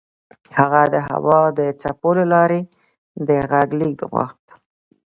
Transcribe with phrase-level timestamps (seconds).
[0.57, 2.61] هغه د هوا د څپو له لارې
[3.27, 4.45] د غږ لېږد غوښت